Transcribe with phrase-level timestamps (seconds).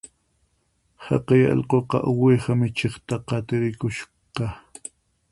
[1.07, 4.45] Haqay allquqa uwiha michiqta qatirikushasqa